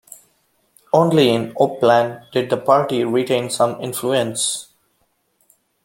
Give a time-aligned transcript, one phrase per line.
[0.91, 4.73] Only in Oppland did the party retain some influence.